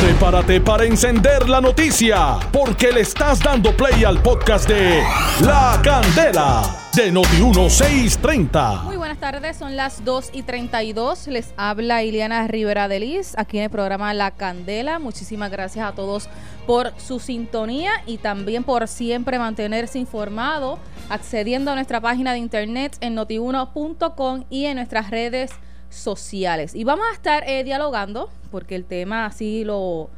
[0.00, 5.02] Prepárate para encender la noticia, porque le estás dando play al podcast de
[5.42, 6.62] La Candela
[6.94, 8.84] de Noti1630.
[8.84, 11.26] Muy buenas tardes, son las 2 y 32.
[11.26, 14.98] Les habla Iliana Rivera de Liz, aquí en el programa La Candela.
[14.98, 16.30] Muchísimas gracias a todos
[16.66, 20.78] por su sintonía y también por siempre mantenerse informado,
[21.10, 25.69] accediendo a nuestra página de internet en notiuno.com y en nuestras redes sociales.
[26.74, 30.08] Y vamos a estar eh, dialogando, porque el tema así lo,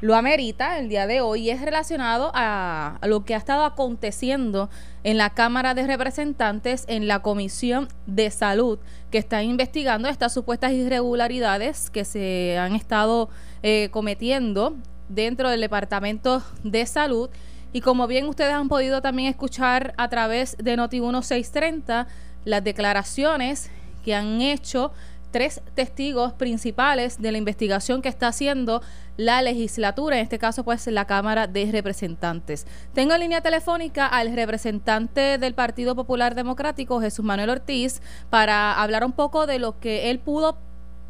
[0.00, 3.64] lo amerita el día de hoy, y es relacionado a, a, lo que ha estado
[3.64, 4.70] aconteciendo
[5.04, 8.78] en la Cámara de Representantes en la Comisión de Salud,
[9.10, 13.28] que está investigando estas supuestas irregularidades que se han estado
[13.62, 14.76] eh, cometiendo
[15.10, 17.28] dentro del Departamento de Salud.
[17.72, 22.06] Y como bien ustedes han podido también escuchar a través de Noti 1630,
[22.44, 23.70] las declaraciones
[24.04, 24.92] que han hecho
[25.30, 28.82] tres testigos principales de la investigación que está haciendo
[29.16, 32.66] la legislatura, en este caso pues la Cámara de Representantes.
[32.94, 39.04] Tengo en línea telefónica al representante del Partido Popular Democrático, Jesús Manuel Ortiz, para hablar
[39.04, 40.58] un poco de lo que él pudo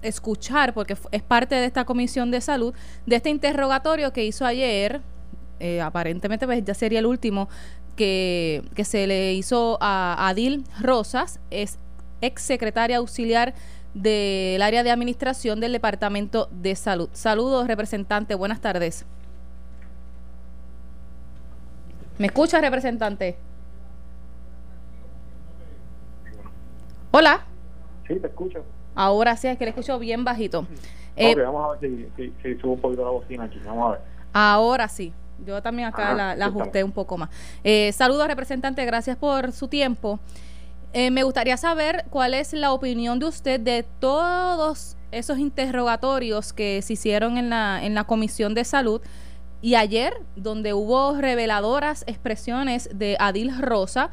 [0.03, 2.75] escuchar, porque es parte de esta comisión de salud,
[3.07, 5.01] de este interrogatorio que hizo ayer,
[5.59, 7.49] eh, aparentemente pues, ya sería el último,
[7.97, 11.79] que, que se le hizo a Adil Rosas, es
[12.23, 13.55] ex secretaria auxiliar
[13.95, 17.09] del área de administración del Departamento de Salud.
[17.13, 18.35] Saludos, representante.
[18.35, 19.05] Buenas tardes.
[22.19, 23.37] ¿Me escucha, representante?
[27.13, 27.45] Hola.
[28.07, 28.63] Sí, te escucho.
[28.95, 30.67] Ahora sí, es que le escucho bien bajito.
[31.17, 33.59] Eh, okay, vamos a ver si, si, si, subo un poquito la bocina aquí.
[33.65, 34.01] Vamos a ver.
[34.33, 35.13] Ahora sí.
[35.47, 37.31] Yo también acá la, la ajusté un poco más.
[37.65, 38.85] Eh, saludos, representante.
[38.85, 40.21] Gracias por su tiempo.
[40.93, 46.83] Eh, me gustaría saber cuál es la opinión de usted de todos esos interrogatorios que
[46.83, 49.01] se hicieron en la, en la Comisión de Salud
[49.63, 54.11] y ayer, donde hubo reveladoras expresiones de Adil Rosa,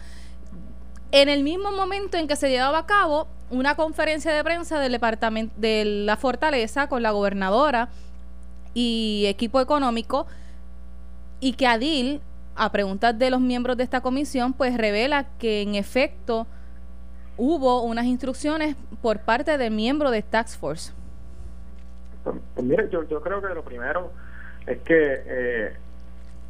[1.12, 4.92] en el mismo momento en que se llevaba a cabo una conferencia de prensa del
[4.92, 7.90] departamento de la Fortaleza con la gobernadora
[8.74, 10.28] y equipo económico
[11.40, 12.22] y que Adil
[12.56, 16.46] a preguntas de los miembros de esta comisión pues revela que en efecto
[17.38, 20.94] hubo unas instrucciones por parte del miembro de Tax Force.
[22.24, 24.12] Pues, pues mire, yo, yo creo que lo primero
[24.66, 25.74] es que eh,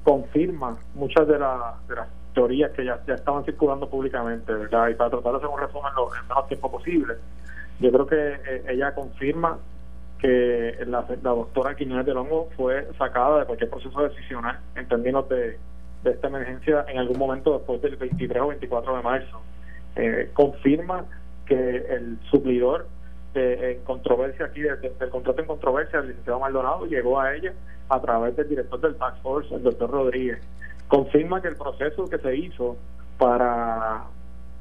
[0.04, 4.90] confirma muchas de, la, de, las teorías que ya, estaban circulando públicamente, ¿verdad?
[4.90, 7.16] Y para tratar de hacer un resumen lo, en el menor tiempo posible,
[7.80, 9.60] yo creo que eh, ella confirma
[10.20, 15.30] que la, la doctora Quiñones de Longo fue sacada de cualquier proceso decisional en términos
[15.30, 15.60] de,
[16.04, 19.42] de esta emergencia en algún momento después del 23 o 24 de marzo
[19.98, 21.06] eh, confirma
[21.46, 22.88] que el suplidor
[23.34, 27.34] de, en controversia aquí, de, de, del contrato en controversia, el licenciado Maldonado, llegó a
[27.34, 27.54] ella
[27.90, 30.40] a través del director del Tax Force, el doctor Rodríguez.
[30.88, 32.78] Confirma que el proceso que se hizo
[33.18, 34.06] para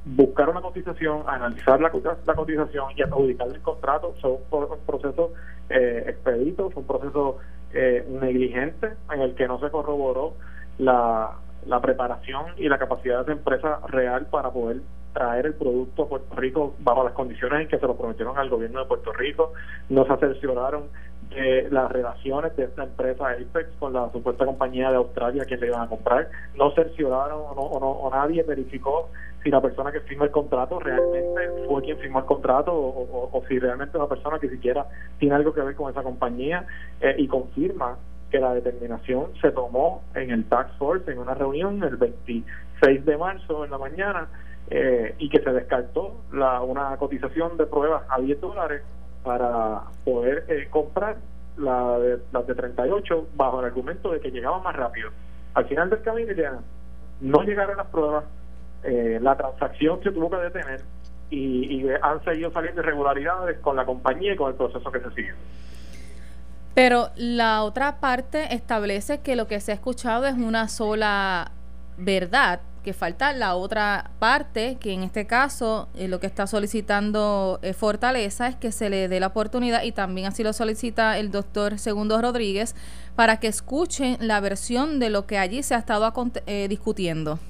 [0.07, 5.33] buscar una cotización, analizar la, cotización y adjudicar el contrato son un proceso
[5.69, 7.39] eh, expedito, fue un proceso
[7.75, 10.35] eh, negligente en el que no se corroboró
[10.79, 11.33] la,
[11.67, 14.81] la preparación y la capacidad de esa empresa real para poder
[15.17, 18.51] traer el producto a Puerto Rico bajo las condiciones en que se lo prometieron al
[18.51, 19.55] gobierno de Puerto Rico,
[19.89, 20.85] no se cercioraron
[21.31, 25.69] de las relaciones de esta empresa Apex con la supuesta compañía de Australia que le
[25.69, 29.09] iban a comprar, no cercioraron o, no, o, no, o nadie verificó
[29.43, 33.59] si la persona que firma el contrato realmente fue quien firmó el contrato o, si
[33.59, 34.87] realmente una persona que siquiera
[35.19, 36.67] tiene algo que ver con esa compañía
[37.01, 37.97] eh, y confirma
[38.31, 43.17] que la determinación se tomó en el Tax Force en una reunión el 26 de
[43.17, 44.29] marzo en la mañana
[44.69, 48.83] eh, y que se descartó la, una cotización de pruebas a 10 dólares
[49.23, 51.17] para poder eh, comprar
[51.57, 55.11] la de, las de 38 bajo el argumento de que llegaba más rápido.
[55.55, 56.59] Al final del camino ya
[57.21, 58.25] no llegaron las pruebas,
[58.83, 60.81] eh, la transacción se tuvo que detener
[61.31, 65.11] y, y han seguido saliendo irregularidades con la compañía y con el proceso que se
[65.13, 65.35] sigue.
[66.75, 71.53] Pero la otra parte establece que lo que se ha escuchado es una sola
[71.97, 77.59] verdad, que falta la otra parte, que en este caso eh, lo que está solicitando
[77.63, 81.33] eh, Fortaleza es que se le dé la oportunidad, y también así lo solicita el
[81.33, 82.77] doctor Segundo Rodríguez,
[83.17, 86.09] para que escuchen la versión de lo que allí se ha estado
[86.47, 87.41] eh, discutiendo.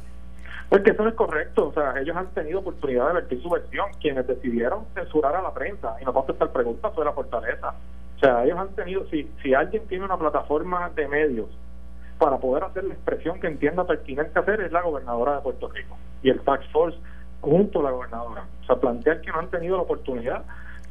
[0.70, 3.88] Pues eso no es correcto, o sea, ellos han tenido oportunidad de vertir su versión,
[4.00, 7.74] quienes decidieron censurar a la prensa y no contestar preguntas sobre la fortaleza.
[8.16, 11.48] O sea, ellos han tenido, si, si alguien tiene una plataforma de medios
[12.18, 15.96] para poder hacer la expresión que entienda pertinente hacer es la gobernadora de Puerto Rico
[16.22, 16.98] y el Tax Force
[17.40, 18.44] junto a la gobernadora.
[18.62, 20.44] O sea, plantear que no han tenido la oportunidad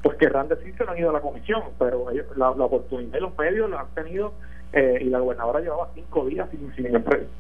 [0.05, 2.05] pues querrán decir que no han ido a la comisión, pero
[2.35, 4.33] la, oportunidad de los medios la han tenido
[4.71, 6.71] eh, y la gobernadora llevaba cinco días sin,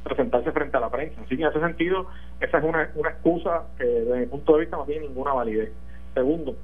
[0.03, 1.21] presentarse frente a la prensa.
[1.21, 2.07] Así que en ese sentido,
[2.39, 5.73] esa es una, una excusa que desde mi punto de vista no tiene ninguna validez.
[6.15, 6.55] Segundo,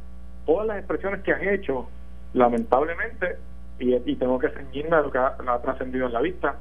[0.48, 1.88] todas las expresiones que han hecho,
[2.34, 3.38] lamentablemente,
[3.78, 6.56] y, y tengo que ceñirme a lo que ha, trascendido en la vista,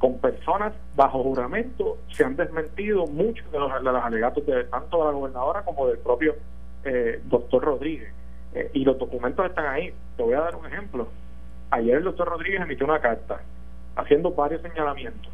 [0.00, 4.98] con personas bajo juramento se han desmentido muchos de los, de los alegatos de tanto
[4.98, 6.36] de la gobernadora como del propio
[6.84, 8.10] eh, doctor Rodríguez.
[8.54, 9.92] Eh, y los documentos están ahí.
[10.16, 11.06] Te voy a dar un ejemplo.
[11.70, 13.42] Ayer el doctor Rodríguez emitió una carta
[13.94, 15.30] haciendo varios señalamientos.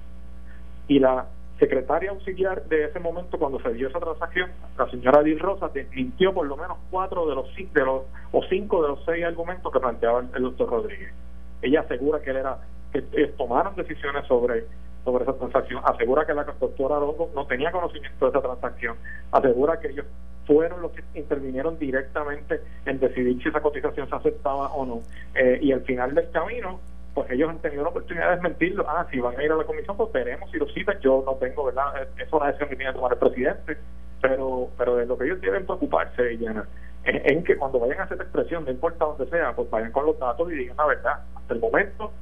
[0.89, 1.27] Y la
[1.61, 6.35] secretaria auxiliar de ese momento, cuando se dio esa transacción, la señora Dil Rosa desmintió
[6.35, 8.03] por lo menos cuatro de los, de los
[8.33, 11.15] o cinco de los seis argumentos que planteaba el doctor Rodríguez.
[11.63, 12.59] Ella asegura que él era
[12.93, 13.03] que
[13.37, 14.65] tomaron decisiones sobre
[15.07, 18.97] sobre esa transacción, asegura que la doctora Arongo no tenía conocimiento de esa transacción,
[19.31, 20.05] asegura que ellos
[20.47, 25.03] fueron los que intervinieron directamente en decidir si esa cotización se aceptaba o no.
[25.35, 26.81] Eh, y al final del camino,
[27.15, 28.85] pues ellos han tenido la oportunidad de desmentirlo.
[28.89, 30.99] Ah, si van a ir a la comisión, pues veremos si lo citan.
[31.01, 32.09] Yo no tengo, ¿verdad?
[32.19, 33.77] Es una decisión que tiene que tomar el presidente.
[34.21, 36.67] Pero, pero de lo que ellos deben preocuparse, Llena,
[37.05, 40.07] es en que cuando vayan a hacer expresión, no importa dónde sea, pues vayan con
[40.07, 41.21] los datos y digan la verdad.
[41.35, 42.13] Hasta el momento,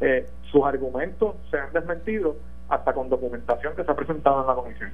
[0.00, 2.36] eh, sus argumentos se han desmentido
[2.68, 4.90] hasta con documentación que se ha presentado en la comisión.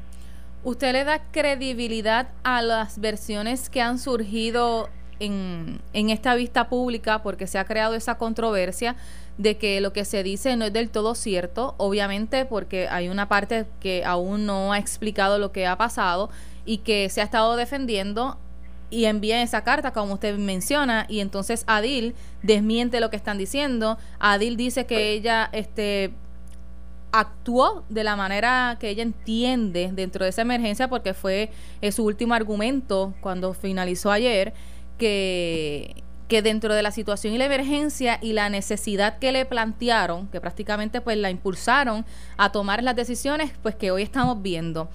[0.62, 4.88] ¿Usted le da credibilidad a las versiones que han surgido
[5.20, 8.96] en, esta vista pública porque se ha creado esa controversia
[9.38, 13.28] de que lo que se dice no es del todo cierto, obviamente porque hay una
[13.28, 16.30] parte que aún no ha explicado lo que ha pasado
[16.64, 18.38] y que se ha estado defendiendo
[18.90, 23.98] y envía esa carta como usted menciona y entonces Adil desmiente lo que están diciendo.
[24.18, 26.12] Adil dice que ella este
[27.12, 31.50] actuó de la manera que ella entiende dentro de esa emergencia porque fue
[31.90, 34.52] su último argumento cuando finalizó ayer
[34.96, 40.28] que, que dentro de la situación y la emergencia y la necesidad que le plantearon,
[40.28, 42.06] que prácticamente pues la impulsaron
[42.36, 44.88] a tomar las decisiones pues que hoy estamos viendo.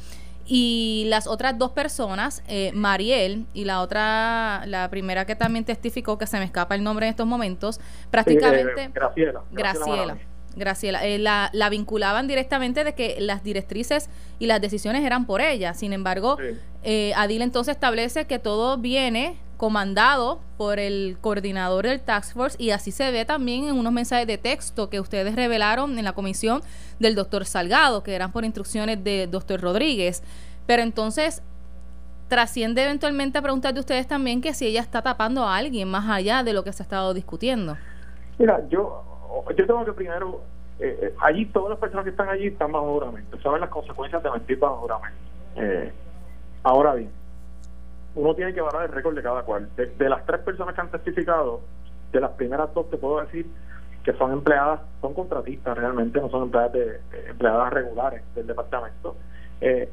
[0.45, 6.17] Y las otras dos personas, eh, Mariel y la otra, la primera que también testificó,
[6.17, 7.79] que se me escapa el nombre en estos momentos,
[8.11, 8.83] prácticamente...
[8.83, 9.43] Eh, Graciela.
[9.51, 10.17] Graciela.
[10.55, 14.09] Graciela, eh, la, la, vinculaban directamente de que las directrices
[14.39, 15.73] y las decisiones eran por ella.
[15.73, 16.37] Sin embargo,
[16.83, 22.71] eh, Adil entonces establece que todo viene comandado por el coordinador del Task Force y
[22.71, 26.61] así se ve también en unos mensajes de texto que ustedes revelaron en la comisión
[26.99, 30.23] del doctor Salgado, que eran por instrucciones del doctor Rodríguez.
[30.65, 31.43] Pero entonces
[32.27, 36.09] trasciende eventualmente a preguntar de ustedes también que si ella está tapando a alguien más
[36.09, 37.77] allá de lo que se ha estado discutiendo.
[38.37, 39.03] Mira, yo
[39.55, 40.41] yo tengo que primero,
[40.79, 44.21] eh, eh, allí todas las personas que están allí están bajo juramento, saben las consecuencias
[44.23, 45.19] de mentir bajo juramento.
[45.55, 45.91] Eh,
[46.63, 47.11] ahora bien,
[48.15, 49.69] uno tiene que valorar el récord de cada cual.
[49.75, 51.61] De, las tres personas que han testificado,
[52.11, 53.45] de las primeras dos te puedo decir
[54.03, 59.15] que son empleadas, son contratistas realmente, no son empleadas, de, empleadas regulares del departamento.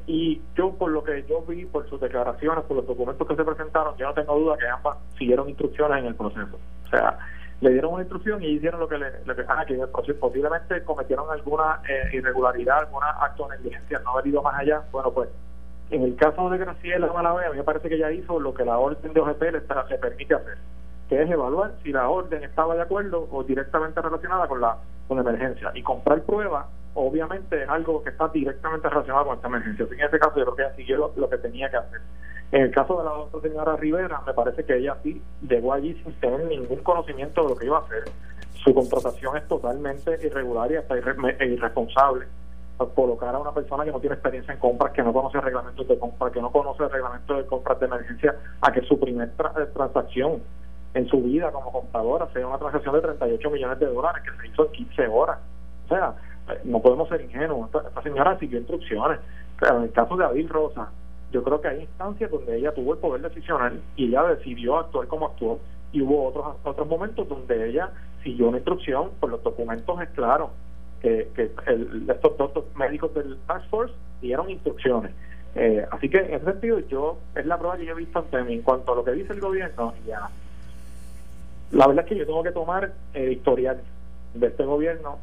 [0.07, 3.43] y yo, por lo que yo vi, por sus declaraciones, por los documentos que se
[3.43, 6.59] presentaron, yo no tengo duda que ambas siguieron instrucciones en el proceso.
[6.85, 7.17] O sea,
[7.63, 9.65] le dieron una instrucción y hicieron lo que le que, ah,
[10.19, 14.83] posiblemente cometieron alguna eh, irregularidad, alguna acto de negligencia, no haber ido más allá.
[14.91, 15.29] Bueno, pues
[15.93, 18.65] en el caso de Graciela Malavea, a mí me parece que ella hizo lo que
[18.65, 20.57] la orden de OGP le, le permite hacer,
[21.07, 25.19] que es evaluar si la orden estaba de acuerdo o directamente relacionada con la, con
[25.19, 25.71] emergencia.
[25.75, 29.85] Y comprar pruebas, obviamente, es algo que está directamente relacionado con esta emergencia.
[29.91, 32.01] en ese caso, yo creo que ella siguió lo que tenía que hacer.
[32.51, 35.93] En el caso de la otra señora Rivera, me parece que ella sí llegó allí
[36.03, 38.03] sin tener ningún conocimiento de lo que iba a hacer.
[38.63, 42.25] Su contratación es totalmente irregular y hasta e irresponsable.
[42.95, 45.97] Colocar a una persona que no tiene experiencia en compras, que no conoce reglamentos de
[45.97, 49.65] compras, que no conoce el reglamento de compras de emergencia, a que su primera eh,
[49.73, 50.41] transacción
[50.93, 54.47] en su vida como compradora sea una transacción de 38 millones de dólares que se
[54.47, 55.39] hizo en 15 horas.
[55.85, 56.15] O sea,
[56.49, 57.69] eh, no podemos ser ingenuos.
[57.73, 59.19] Esta, señora siguió instrucciones.
[59.61, 60.89] en el caso de Adil Rosa,
[61.31, 65.07] yo creo que hay instancias donde ella tuvo el poder decisional y ella decidió actuar
[65.07, 65.59] como actuó
[65.91, 67.89] y hubo otros otros momentos donde ella
[68.23, 70.51] siguió una instrucción por los documentos es claro
[71.03, 75.11] que, el, estos dos médicos del Task Force dieron instrucciones
[75.55, 78.41] eh, así que en ese sentido yo es la prueba que yo he visto ante
[78.43, 80.29] mí en cuanto a lo que dice el gobierno ya
[81.71, 83.81] la verdad es que yo tengo que tomar eh, historial
[84.33, 85.19] de este gobierno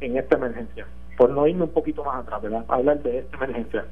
[0.00, 2.64] en esta emergencia por no irme un poquito más atrás ¿verdad?
[2.68, 3.84] hablar de esta emergencia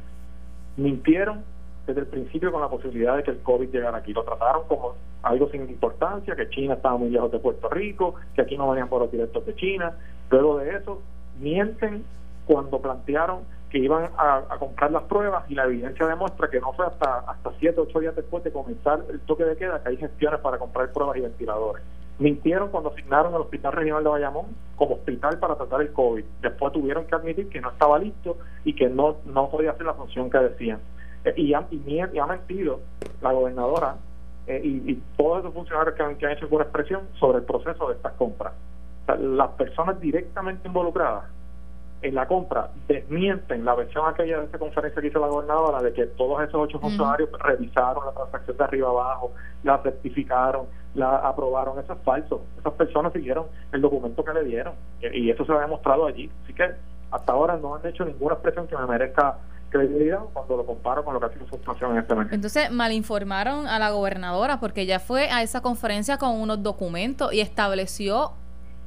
[0.77, 1.45] mintieron
[1.87, 4.13] desde el principio con la posibilidad de que el COVID llegara aquí.
[4.13, 8.43] Lo trataron como algo sin importancia, que China estaba muy lejos de Puerto Rico, que
[8.43, 9.95] aquí no venían por los directos de China.
[10.31, 11.03] Luego de eso,
[11.39, 12.05] mienten
[12.47, 16.87] cuando plantearon que iban a, comprar las pruebas y la evidencia demuestra que no fue
[16.87, 20.41] hasta hasta siete ocho días después de comenzar el toque de queda que hay gestiones
[20.41, 21.83] para comprar pruebas y ventiladores.
[22.19, 24.47] Mintieron cuando asignaron el Hospital Regional de Bayamón
[24.77, 26.25] como hospital para tratar el COVID.
[26.43, 29.95] Después tuvieron que admitir que no estaba listo y que no, no podía hacer la
[29.95, 30.81] función que decían.
[31.25, 32.81] Eh, y, ha, y, ha mentido
[33.23, 33.97] la gobernadora
[34.47, 37.89] eh, y, todos esos funcionarios que han, que han hecho alguna expresión sobre el proceso
[37.89, 38.53] de estas compras.
[39.17, 41.25] Las personas directamente involucradas
[42.03, 45.93] en la compra desmienten la versión aquella de esa conferencia que hizo la gobernadora de
[45.93, 51.79] que todos esos ocho funcionarios revisaron la transacción de arriba abajo, la certificaron, la aprobaron.
[51.79, 52.43] Eso es falso.
[52.59, 56.31] Esas personas siguieron el documento que le dieron y eso se ha demostrado allí.
[56.45, 56.71] Así que
[57.11, 59.37] hasta ahora no han hecho ninguna expresión que me merezca
[59.69, 62.35] credibilidad cuando lo comparo con lo que ha sido su actuación en este momento.
[62.35, 67.41] Entonces, malinformaron a la gobernadora porque ella fue a esa conferencia con unos documentos y
[67.41, 68.33] estableció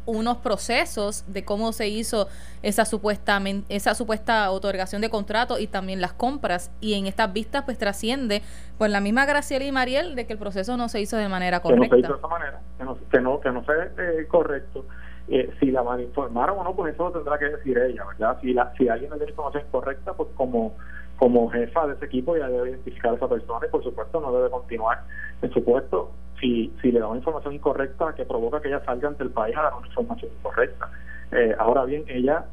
[0.05, 2.27] unos procesos de cómo se hizo
[2.61, 7.63] esa supuesta esa supuesta otorgación de contrato y también las compras y en estas vistas
[7.63, 8.41] pues trasciende
[8.77, 11.61] por la misma Graciela y Mariel de que el proceso no se hizo de manera
[11.61, 11.83] correcta.
[11.83, 14.27] Que no se hizo de esa manera, que no, que no, que no fue eh,
[14.27, 14.85] correcto.
[15.29, 18.37] Eh, si la malinformaron o no, pues eso lo tendrá que decir ella, ¿verdad?
[18.41, 20.73] Si, la, si alguien le dio información incorrecta, pues como
[21.17, 24.33] como jefa de ese equipo ya debe identificar a esa persona y por supuesto no
[24.33, 25.03] debe continuar
[25.41, 29.07] en su puesto si, si le da una información incorrecta que provoca que ella salga
[29.07, 30.89] ante el país a dar una información incorrecta.
[31.31, 32.45] Eh, ahora bien, ella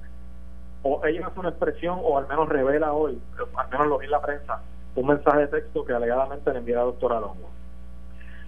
[0.82, 3.20] o ella hace una expresión o al menos revela hoy,
[3.56, 4.62] al menos lo vi en la prensa,
[4.94, 7.50] un mensaje de texto que alegadamente le envía la doctora Longo.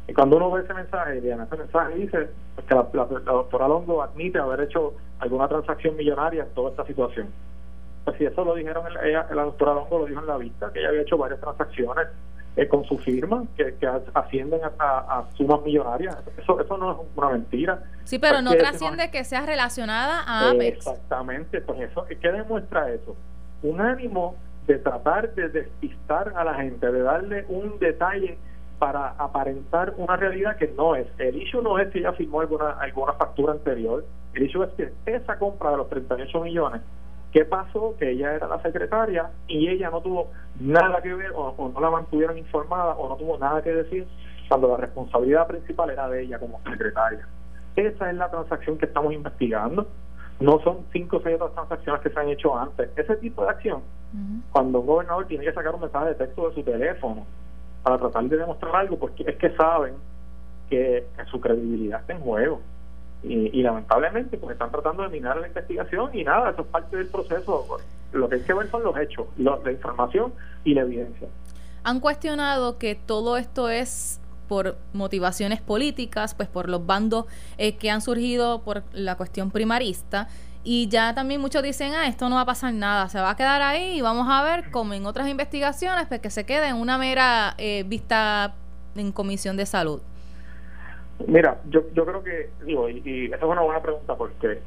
[0.09, 2.31] Y cuando uno ve ese mensaje, en ese mensaje dice
[2.67, 7.29] que la, doctora Longo admite haber hecho alguna transacción millonaria en toda esta situación.
[8.05, 10.81] Pues si eso lo dijeron, ella, la doctora Longo lo dijo en la vista, que
[10.81, 12.09] ella había hecho varias transacciones
[12.57, 13.75] eh, con su firma que,
[14.15, 16.17] ascienden a, sumas millonarias.
[16.37, 17.83] Eso, eso no es una mentira.
[18.05, 20.79] Sí, pero no trasciende que sea relacionada a Apex.
[20.79, 23.17] Exactamente, pues eso, ¿qué demuestra eso?
[23.63, 28.39] Un ánimo de tratar de despistar a la gente, de darle un detalle
[28.79, 31.07] para aparentar una realidad que no es.
[31.19, 34.05] El issue no es si ella firmó alguna, alguna factura anterior,
[34.35, 36.83] el issue es que esa compra de los 38 millones
[37.33, 37.97] ¿Qué pasó?
[37.99, 41.91] Que ella era la secretaria y ella no tuvo nada que ver o, no la
[41.91, 44.07] mantuvieron informada o no tuvo nada que decir
[44.49, 47.27] cuando la responsabilidad principal era de ella como secretaria.
[47.75, 49.89] Esa es la transacción que estamos investigando.
[50.41, 52.91] No son cinco o seis otras transacciones que se han hecho antes.
[52.97, 53.81] Ese tipo de acción,
[54.51, 57.25] cuando un gobernador tiene que sacar un mensaje de texto de su teléfono
[57.83, 59.95] para tratar de demostrar algo, porque es que saben
[60.69, 62.61] que su credibilidad está en juego.
[63.25, 67.07] Y, lamentablemente pues están tratando de minar la investigación y nada, eso es parte del
[67.07, 67.79] proceso.
[68.13, 70.33] Lo que hay que ver son los hechos, la información
[70.65, 71.29] y la evidencia.
[71.85, 77.25] Han cuestionado que todo esto es por motivaciones políticas, pues por los bandos
[77.59, 80.29] eh, que han surgido por la cuestión primarista.
[80.65, 83.37] Y ya también muchos dicen, ah, esto no va a pasar nada, se va a
[83.37, 86.77] quedar ahí y vamos a ver como en otras investigaciones, pues que se quede en
[86.77, 88.55] una mera eh, vista
[88.95, 90.03] en comisión de salud.
[91.27, 94.61] Mira, yo, yo creo que, digo, y, esa es una buena pregunta porque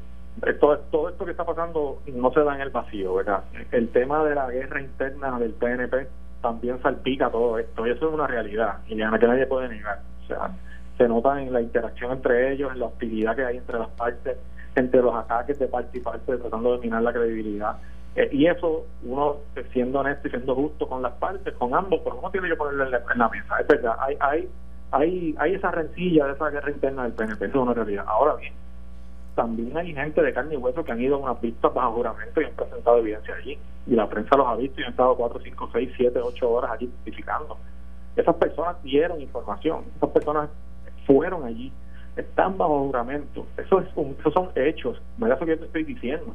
[0.60, 3.44] todo, todo esto que está pasando no se da en el vacío, ¿verdad?
[3.72, 6.06] El tema de la guerra interna del PNP
[6.42, 10.00] también salpica todo esto y eso es una realidad y ya que nadie puede negar.
[10.24, 10.50] O sea,
[10.96, 14.36] se nota en la interacción entre ellos, en la hostilidad que hay entre las partes,
[14.74, 17.76] entre los ataques de parte y parte tratando de minar la credibilidad.
[18.14, 19.36] Eh, y eso, uno
[19.72, 22.84] siendo honesto y siendo justo con las partes, con ambos, pero uno tiene que ponerlo
[22.84, 23.60] en la, mesa.
[23.60, 24.48] Es verdad, hay, hay
[24.90, 28.04] hay, hay esa rencilla de esa guerra interna del PNP, eso es una realidad.
[28.06, 28.52] Ahora bien,
[29.34, 32.40] también hay gente de carne y hueso que han ido a una pista bajo juramento
[32.40, 33.58] y han presentado evidencia allí.
[33.86, 36.70] Y la prensa los ha visto y han estado 4, 5, 6, 7, 8 horas
[36.72, 37.58] allí testificando.
[38.16, 40.48] Esas personas dieron información, esas personas
[41.06, 41.70] fueron allí,
[42.16, 43.46] están bajo juramento.
[43.58, 43.88] Eso es
[44.18, 46.34] esos son hechos, no es eso que yo te estoy diciendo.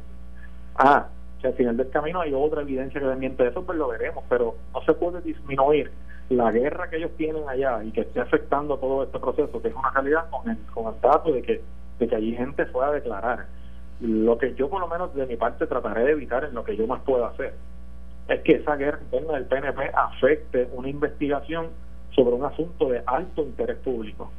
[0.76, 1.08] Ah,
[1.40, 4.54] si al final del camino hay otra evidencia que desmiente eso, pues lo veremos, pero
[4.72, 5.90] no se puede disminuir
[6.36, 9.74] la guerra que ellos tienen allá y que esté afectando todo este proceso, que es
[9.74, 11.62] una realidad con el, con el dato de que,
[11.98, 13.46] de que allí gente fue a declarar.
[14.00, 16.76] Lo que yo por lo menos de mi parte trataré de evitar en lo que
[16.76, 17.54] yo más puedo hacer
[18.28, 21.70] es que esa guerra interna del PNP afecte una investigación
[22.10, 24.30] sobre un asunto de alto interés público.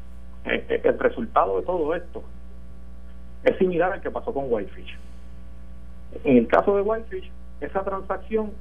[0.45, 2.23] Eh, eh, el resultado de todo esto
[3.43, 4.97] es similar al que pasó con Whitefish.
[6.23, 7.31] En el caso de Whitefish,
[7.62, 8.51] esa transacción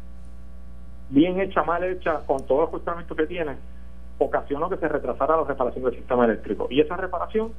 [1.09, 3.57] bien hecha, mal hecha, con todo el ajustamiento que tiene,
[4.19, 6.67] ocasionó que se retrasara la reparación del sistema eléctrico.
[6.71, 7.53] Y esa reparación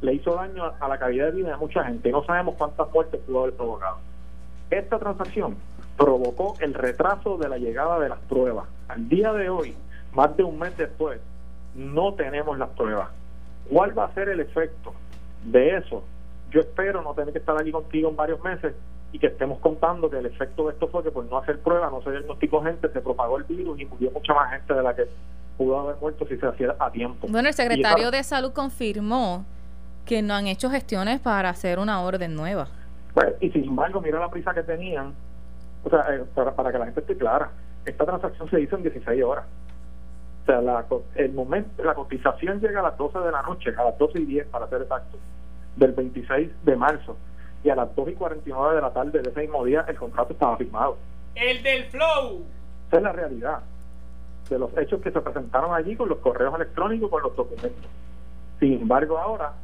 [0.00, 2.10] le hizo daño a la calidad de vida de mucha gente.
[2.10, 3.98] No sabemos cuántas muertes pudo haber provocado.
[4.70, 5.56] Esta transacción
[5.96, 8.66] provocó el retraso de la llegada de las pruebas.
[8.88, 9.74] Al día de hoy,
[10.12, 11.20] más de un mes después,
[11.74, 13.08] no tenemos las pruebas.
[13.70, 14.92] ¿Cuál va a ser el efecto
[15.44, 16.04] de eso?
[16.50, 18.74] Yo espero no tener que estar aquí contigo en varios meses
[19.14, 21.92] y que estemos contando que el efecto de esto fue que por no hacer pruebas,
[21.92, 24.92] no se diagnosticó gente, se propagó el virus y murió mucha más gente de la
[24.92, 25.06] que
[25.56, 27.28] pudo haber muerto si se hacía a tiempo.
[27.30, 29.44] Bueno, el secretario de Salud confirmó
[30.04, 32.66] que no han hecho gestiones para hacer una orden nueva.
[33.14, 35.14] Pues, y sin embargo, mira la prisa que tenían,
[35.84, 37.52] o sea, eh, para, para que la gente esté clara,
[37.86, 39.44] esta transacción se hizo en 16 horas.
[40.42, 43.84] O sea, la, el momento, la cotización llega a las 12 de la noche, a
[43.84, 45.18] las 12 y 10 para ser exacto,
[45.76, 47.16] del 26 de marzo.
[47.64, 50.32] Y a las 2 y 49 de la tarde de ese mismo día el contrato
[50.32, 50.96] estaba firmado.
[51.34, 52.44] El del flow.
[52.88, 53.60] Esa es la realidad
[54.48, 57.90] de los hechos que se presentaron allí con los correos electrónicos, con los documentos.
[58.60, 59.54] Sin embargo, ahora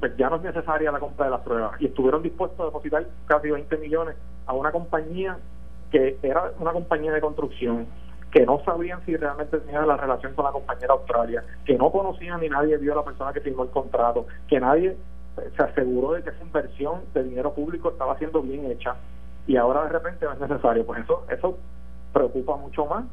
[0.00, 3.06] pues ya no es necesaria la compra de las pruebas y estuvieron dispuestos a depositar
[3.26, 5.38] casi 20 millones a una compañía
[5.90, 7.86] que era una compañía de construcción
[8.30, 12.40] que no sabían si realmente tenía la relación con la compañera Australia, que no conocían
[12.40, 14.96] ni nadie vio a la persona que firmó el contrato, que nadie
[15.56, 18.96] se aseguró de que esa inversión de dinero público estaba siendo bien hecha
[19.46, 20.86] y ahora de repente no es necesario.
[20.86, 21.58] Pues eso, eso
[22.12, 23.04] preocupa mucho más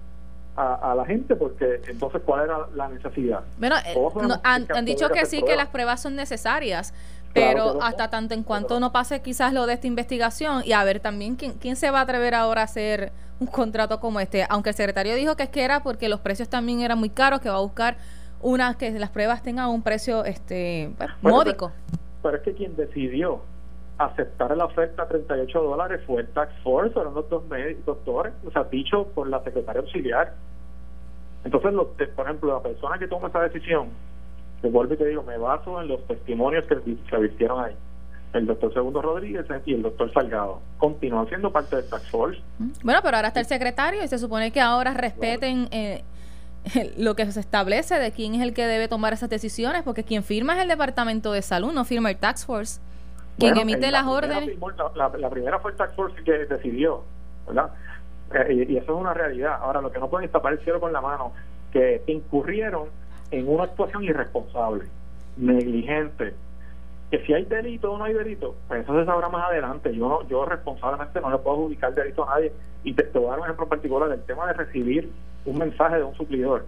[0.55, 3.41] a, la gente porque entonces cuál era la necesidad.
[3.59, 3.95] Bueno, eh,
[4.43, 6.93] han, dicho que sí, que las pruebas son necesarias,
[7.33, 10.99] pero hasta tanto en cuanto no pase quizás lo de esta investigación y a ver
[10.99, 14.71] también quién, quién se va a atrever ahora a hacer un contrato como este, aunque
[14.71, 17.49] el secretario dijo que es que era porque los precios también eran muy caros, que
[17.49, 17.97] va a buscar
[18.41, 20.91] unas que las pruebas tengan un precio este
[21.21, 21.71] módico.
[21.91, 23.41] Pero, es que quien decidió
[23.97, 27.43] aceptar la oferta a 38 dólares fue el Tax Force, eran los dos
[27.85, 30.33] doctores, o sea, dicho por la secretaria auxiliar.
[31.43, 33.89] Entonces, los, por ejemplo, la persona que toma esa decisión,
[34.61, 36.75] te vuelvo y te digo, me baso en los testimonios que
[37.09, 37.75] se vistieron ahí
[38.33, 40.61] el doctor Segundo Rodríguez y el doctor Salgado.
[40.77, 42.41] Continúan siendo parte del Tax Force.
[42.83, 46.03] Bueno, pero ahora está el secretario y se supone que ahora respeten eh,
[46.97, 50.23] lo que se establece de quién es el que debe tomar esas decisiones, porque quien
[50.23, 52.81] firma es el Departamento de Salud, no firma el Tax Force.
[53.37, 54.57] Quien emite las órdenes.
[54.95, 57.03] la, primera fue el Tax Force que decidió,
[57.45, 57.71] ¿verdad?
[58.33, 59.59] Eh, y, eso es una realidad.
[59.61, 61.33] Ahora, lo que no pueden es tapar el cielo con la mano,
[61.71, 62.89] que incurrieron
[63.29, 64.85] en una actuación irresponsable,
[65.37, 66.33] negligente,
[67.11, 69.95] que si hay delito o no hay delito, pues eso se sabrá más adelante.
[69.95, 72.51] Yo no, yo responsablemente no le puedo ubicar delito a nadie.
[72.83, 75.11] Y te, voy a dar un ejemplo particular, el tema de recibir
[75.47, 76.65] un mensaje de un suplidor.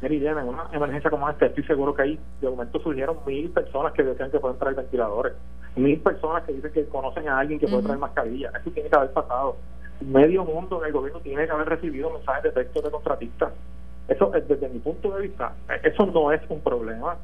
[0.00, 3.92] Mira, en una emergencia como esta, estoy seguro que ahí de momento surgieron mil personas
[3.92, 5.32] que decían que pueden traer ventiladores,
[5.76, 8.50] mil personas que dicen que conocen a alguien que puede traer mascarilla.
[8.60, 9.56] Eso tiene que haber pasado.
[10.00, 13.52] Medio mundo en el gobierno tiene que haber recibido mensajes de texto de contratistas.
[14.08, 17.16] Eso, desde mi punto de vista, eso no es un problema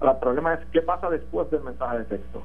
[0.00, 2.42] el problema es qué pasa después del mensaje de texto.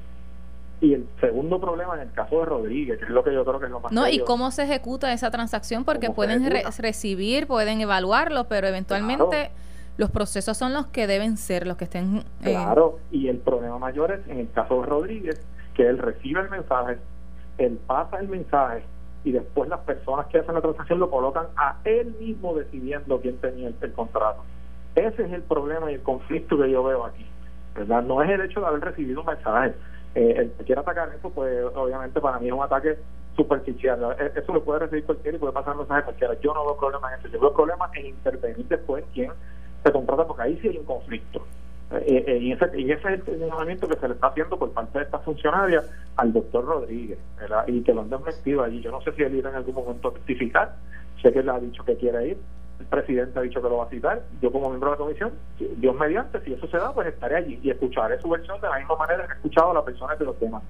[0.80, 3.58] Y el segundo problema en el caso de Rodríguez, que es lo que yo creo
[3.58, 3.92] que es lo más.
[3.92, 9.50] No, y cómo se ejecuta esa transacción, porque pueden recibir, pueden evaluarlo, pero eventualmente
[9.96, 12.24] los procesos son los que deben ser, los que estén.
[12.42, 15.40] Eh, claro, y el problema mayor es en el caso de Rodríguez,
[15.74, 16.98] que él recibe el mensaje,
[17.58, 18.84] él pasa el mensaje
[19.24, 23.38] y después las personas que hacen la transacción lo colocan a él mismo decidiendo quién
[23.38, 24.42] tenía el contrato.
[24.94, 27.26] Ese es el problema y el conflicto que yo veo aquí.
[27.74, 28.02] ¿verdad?
[28.02, 29.74] No es el hecho de haber recibido un mensaje.
[30.14, 32.96] Eh, el que quiera atacar eso, pues obviamente para mí es un ataque
[33.36, 34.16] superficial.
[34.18, 36.38] E, eso lo puede recibir cualquiera y puede pasar un mensaje cualquiera.
[36.40, 37.28] Yo no veo problema en eso.
[37.28, 39.30] Yo veo problema en intervenir después en quién
[39.82, 41.44] se contrata, porque ahí sí hay un conflicto.
[41.90, 44.72] Eh, eh, y, ese, y ese es el llamamiento que se le está haciendo por
[44.72, 45.82] parte de esta funcionaria
[46.16, 47.18] al doctor Rodríguez,
[47.66, 48.80] y que lo han desmentido allí.
[48.80, 50.76] Yo no sé si él irá en algún momento a testificar.
[51.20, 52.38] Sé que él ha dicho que quiere ir,
[52.80, 55.32] el presidente ha dicho que lo va a citar, yo como miembro de la comisión,
[55.58, 58.78] Dios mediante, si eso se da, pues estaré allí y escucharé su versión de la
[58.78, 60.62] misma manera que he escuchado a las personas de los temas.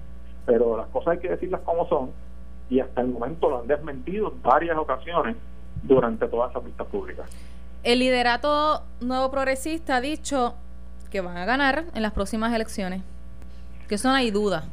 [0.45, 2.11] Pero las cosas hay que decirlas como son
[2.69, 5.35] y hasta el momento lo han desmentido en varias ocasiones
[5.83, 7.29] durante todas esas vistas públicas.
[7.83, 10.55] El liderato nuevo progresista ha dicho
[11.11, 13.03] que van a ganar en las próximas elecciones,
[13.87, 14.65] que eso no hay duda.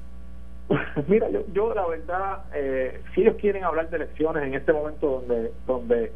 [1.08, 5.22] Mira, yo, yo la verdad, eh, si ellos quieren hablar de elecciones en este momento
[5.26, 6.12] donde donde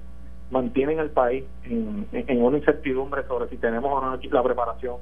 [0.50, 4.96] mantienen al país en, una incertidumbre sobre si tenemos o no la preparación,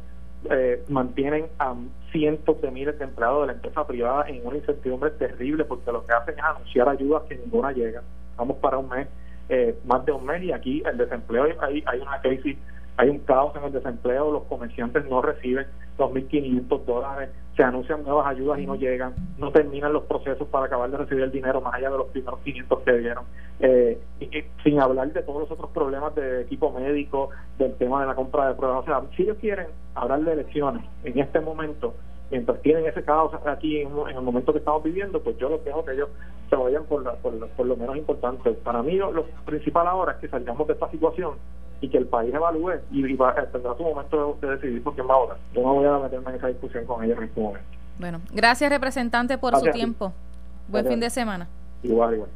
[0.50, 1.74] eh, mantienen a
[2.12, 6.04] cientos de miles de empleados de la empresa privada en una incertidumbre terrible porque lo
[6.06, 8.02] que hacen es anunciar ayudas que ninguna llega.
[8.36, 9.08] Vamos para un mes,
[9.48, 12.58] eh, más de un mes y aquí el desempleo, hay, hay una crisis,
[12.96, 15.66] hay un caos en el desempleo, los comerciantes no reciben
[15.98, 20.90] 2.500 dólares, se anuncian nuevas ayudas y no llegan, no terminan los procesos para acabar
[20.90, 23.24] de recibir el dinero más allá de los primeros 500 que dieron,
[23.60, 24.28] eh, y,
[24.62, 28.48] sin hablar de todos los otros problemas de equipo médico, del tema de la compra
[28.48, 28.82] de pruebas.
[28.82, 31.94] O sea, si ellos quieren hablar de elecciones en este momento,
[32.30, 35.84] mientras tienen ese caos aquí en, el momento que estamos viviendo, pues yo los dejo
[35.84, 36.08] que ellos
[36.50, 38.50] se vayan por, por, lo menos importante.
[38.52, 41.34] Para mí lo, lo principal ahora es que salgamos de esta situación
[41.84, 45.06] y que el país evalúe y, y va, tendrá su momento de, decidir por quién
[45.06, 45.36] va a votar.
[45.54, 47.68] Yo no voy a meterme en esa discusión con ellos en este momento.
[47.98, 50.12] Bueno, gracias representante por su tiempo.
[50.68, 51.46] Buen fin de semana.
[51.82, 52.30] Igual, igual.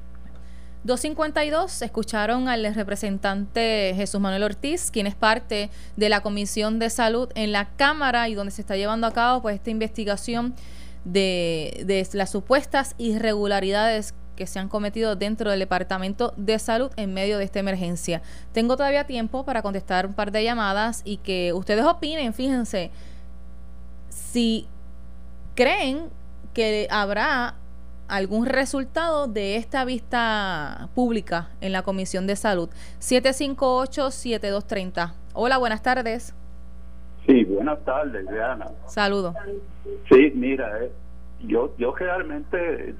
[0.85, 7.31] 252, escucharon al representante Jesús Manuel Ortiz, quien es parte de la Comisión de Salud
[7.35, 10.55] en la Cámara y donde se está llevando a cabo pues esta investigación
[11.05, 17.13] de, de las supuestas irregularidades que se han cometido dentro del Departamento de Salud en
[17.13, 18.23] medio de esta emergencia.
[18.53, 22.93] Tengo todavía tiempo para contestar un par de llamadas y que ustedes opinen, fíjense,
[24.09, 24.69] si
[25.57, 26.11] creen
[26.55, 27.57] que habrá
[28.07, 32.69] algún resultado de esta vista pública en la Comisión de Salud.
[33.01, 35.15] 758-7230.
[35.35, 36.33] Hola, buenas tardes.
[37.27, 38.71] Sí, buenas tardes, Diana.
[38.87, 39.35] Saludos.
[40.09, 40.93] Sí, mira, eh,
[41.41, 42.95] yo, yo realmente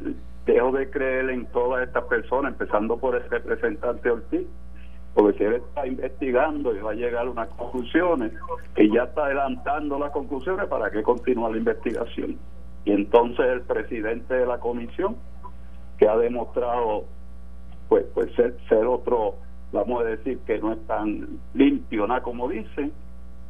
[0.53, 4.47] dejo de creer en todas estas personas, empezando por el representante Ortiz,
[5.15, 8.33] porque si él está investigando y va a llegar a unas conclusiones,
[8.77, 12.39] y ya está adelantando las conclusiones, ¿para qué continúa la investigación?
[12.85, 15.17] Y entonces el presidente de la comisión,
[15.99, 17.05] que ha demostrado
[17.89, 19.35] pues, pues ser, ser otro,
[19.73, 22.93] vamos a decir, que no es tan limpio, nada como dicen,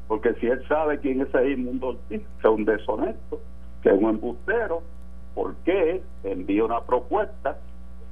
[0.06, 3.40] porque si él sabe quién es ese inmundo Ortiz, que es un deshonesto,
[3.82, 4.82] que es un embustero,
[5.38, 7.59] ¿por qué envía una propuesta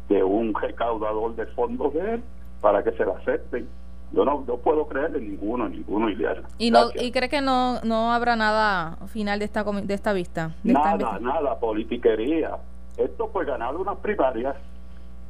[0.08, 2.22] de un recaudador de fondos de él
[2.60, 3.68] para que se la acepten?
[4.12, 6.42] Yo no, no puedo creerle ninguno, ninguno, Ileana.
[6.56, 10.54] ¿Y, no, ¿Y cree que no, no habrá nada final de esta, de esta vista?
[10.62, 12.58] nada, nada, politiquería.
[12.96, 14.54] Esto fue ganar unas primarias.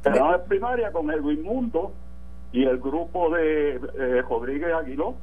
[0.03, 1.93] Ganaron las primarias con el Mundo
[2.51, 5.15] y el grupo de eh, Rodríguez Aguiló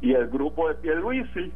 [0.00, 1.52] y el grupo de Pierluisi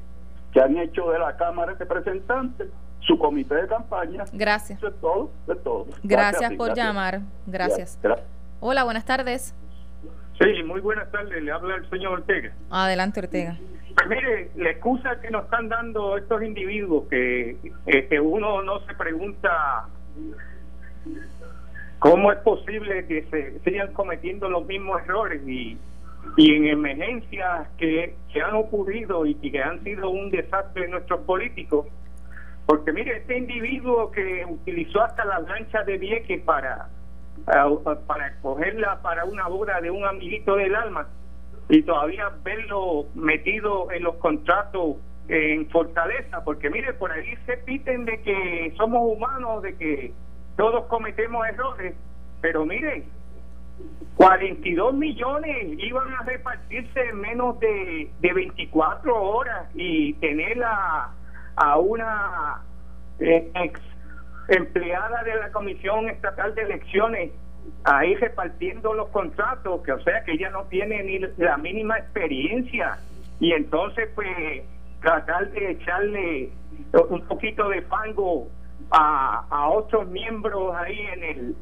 [0.52, 2.68] que han hecho de la Cámara de Representantes
[3.06, 4.24] su comité de campaña.
[4.32, 4.78] Gracias.
[4.78, 5.86] Eso es todo, es todo.
[6.02, 7.20] Gracias, por llamar.
[7.46, 7.98] Gracias.
[8.60, 9.54] Hola, buenas tardes.
[10.38, 11.42] Sí, muy buenas tardes.
[11.42, 12.52] Le habla el señor Ortega.
[12.70, 13.56] Adelante, Ortega.
[13.94, 18.94] Pues mire, la excusa que nos están dando estos individuos, que, que uno no se
[18.94, 19.86] pregunta
[21.98, 25.78] cómo es posible que se sigan cometiendo los mismos errores y,
[26.36, 31.20] y en emergencias que, que han ocurrido y que han sido un desastre de nuestros
[31.20, 31.86] políticos.
[32.66, 36.88] Porque mire, este individuo que utilizó hasta la lancha de Vieques para
[38.06, 41.06] para escogerla para una boda de un amiguito del alma
[41.68, 44.96] y todavía verlo metido en los contratos
[45.28, 50.12] en Fortaleza, porque mire, por ahí se piten de que somos humanos, de que
[50.56, 51.94] todos cometemos errores,
[52.40, 53.04] pero mire,
[54.14, 61.12] 42 millones iban a repartirse en menos de, de 24 horas y tener a,
[61.56, 62.62] a una
[63.18, 63.80] eh, ex
[64.48, 67.32] empleada de la Comisión Estatal de Elecciones
[67.84, 72.98] ahí repartiendo los contratos, que o sea que ella no tiene ni la mínima experiencia.
[73.40, 74.62] Y entonces pues
[75.00, 76.50] tratar de echarle
[77.08, 78.48] un poquito de fango
[78.90, 81.56] a, a otros miembros ahí en el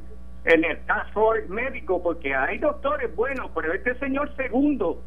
[0.44, 5.02] en el task force médico porque hay doctores buenos pero este señor segundo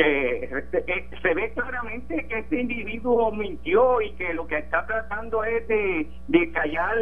[0.00, 5.44] que eh, se ve claramente que este individuo mintió y que lo que está tratando
[5.44, 6.96] es de, de callar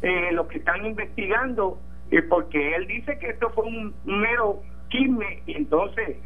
[0.00, 1.78] eh, lo que están investigando,
[2.10, 6.16] y porque él dice que esto fue un mero chisme, y entonces,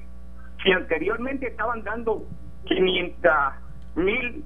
[0.63, 2.25] si anteriormente estaban dando
[2.67, 3.33] 500
[3.97, 4.45] mil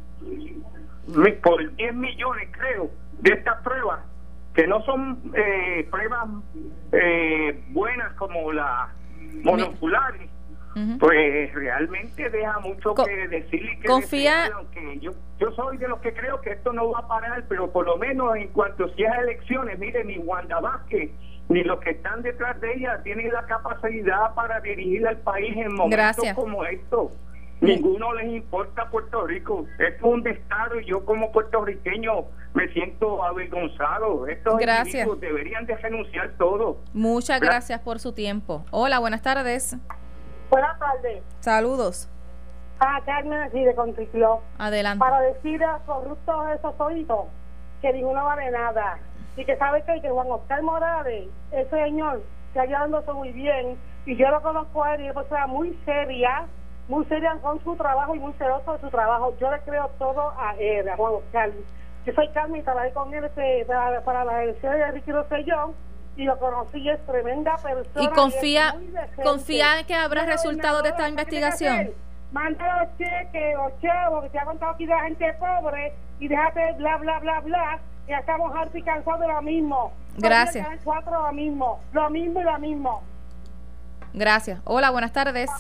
[1.43, 4.01] por 10 millones, creo, de estas pruebas,
[4.55, 6.27] que no son eh, pruebas
[6.93, 8.89] eh, buenas como las
[9.45, 10.31] monoculares,
[10.99, 14.51] pues realmente deja mucho que decir y que confía
[15.01, 17.87] yo yo soy de los que creo que esto no va a parar pero por
[17.87, 21.11] lo menos en cuanto si es elecciones mire ni Wanda Vázquez
[21.49, 25.75] ni los que están detrás de ella tienen la capacidad para dirigir al país en
[25.75, 27.13] momentos como estos
[27.61, 29.67] Ninguno les importa Puerto Rico.
[29.79, 34.27] Esto es un descaro y yo como puertorriqueño me siento avergonzado.
[34.27, 35.09] Estos gracias.
[35.21, 36.83] deberían de renunciar todo.
[36.93, 38.67] Muchas gracias por su tiempo.
[38.71, 39.75] Hola, buenas tardes.
[40.51, 41.23] Buenas tardes.
[41.41, 42.09] Saludos.
[42.79, 44.43] Ah, Carmen, aquí de Contricló.
[44.59, 44.99] Adelante.
[44.99, 47.27] Para decir a corruptos esos oídos
[47.81, 48.99] que ninguno vale nada.
[49.37, 53.79] Y que sabe que, que Juan Oscar Morales, ese señor, que allá dándose muy bien,
[54.07, 56.47] y yo lo conozco a él, y es persona muy seria,
[56.89, 59.35] muy seria con su trabajo y muy celoso de su trabajo.
[59.41, 61.51] Yo le creo todo a él, a Juan Oscar.
[62.07, 65.75] Yo soy Carmen y trabajé con él este, para, para la elección de Ricky Rossellón
[66.17, 68.05] y lo conocí, es tremenda persona.
[68.05, 68.75] ¿Y confía,
[69.23, 71.91] confía en que habrá resultados de esta investigación?
[72.33, 76.29] Manda los cheques, los chavos, que te ha contado aquí de la gente pobre y
[76.29, 77.79] déjate bla, bla, bla, bla.
[78.09, 79.93] Y estamos hartos y cansados de lo mismo.
[80.17, 80.67] Gracias.
[80.85, 83.03] Cuatro lo mismo, lo mismo y lo mismo.
[84.15, 84.61] Gracias.
[84.65, 85.51] Hola, buenas tardes.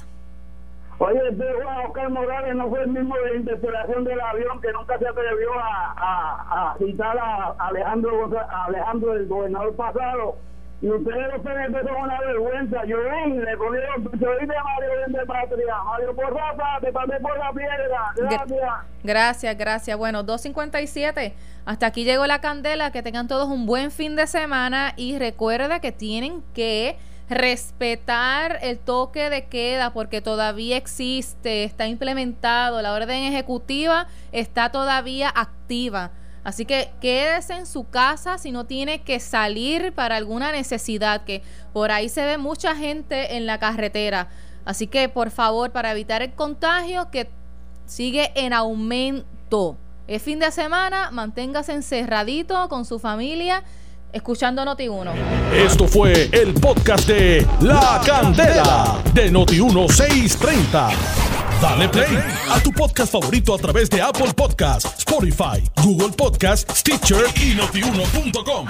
[0.98, 4.72] Oye, este Juan Oscar Morales no fue el mismo de la interpelación del avión que
[4.72, 10.36] nunca se atrevió a, a, a citar a Alejandro, a Alejandro, el gobernador pasado.
[10.82, 12.84] Y ustedes los PNP son una vergüenza.
[12.84, 15.74] Yo ven, le cogieron, oí de Mario de Patria.
[15.84, 18.12] Mario por Rafa, te pasé por la piedra.
[18.14, 18.70] Gracias.
[19.02, 19.96] Gracias, gracias.
[19.96, 21.34] Bueno, 257.
[21.64, 22.90] Hasta aquí llegó la candela.
[22.90, 24.92] Que tengan todos un buen fin de semana.
[24.96, 32.80] Y recuerda que tienen que respetar el toque de queda porque todavía existe, está implementado,
[32.82, 36.12] la orden ejecutiva está todavía activa.
[36.44, 41.42] Así que quédese en su casa si no tiene que salir para alguna necesidad, que
[41.72, 44.28] por ahí se ve mucha gente en la carretera.
[44.64, 47.28] Así que por favor, para evitar el contagio que
[47.84, 49.76] sigue en aumento.
[50.06, 53.64] Es fin de semana, manténgase encerradito con su familia
[54.12, 55.12] escuchando Noti1.
[55.54, 60.90] Esto fue el podcast de La Candela de Noti1 630.
[61.60, 62.18] Dale play
[62.50, 68.66] a tu podcast favorito a través de Apple Podcasts, Spotify, Google Podcasts, Stitcher y notiuno.com.